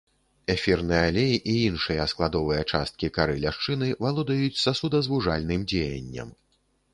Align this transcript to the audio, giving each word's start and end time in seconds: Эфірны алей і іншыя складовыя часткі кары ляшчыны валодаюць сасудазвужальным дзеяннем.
Эфірны 0.51 0.95
алей 1.09 1.35
і 1.35 1.53
іншыя 1.67 2.07
складовыя 2.13 2.63
часткі 2.71 3.11
кары 3.19 3.35
ляшчыны 3.43 3.91
валодаюць 4.07 4.61
сасудазвужальным 4.63 5.69
дзеяннем. 5.75 6.35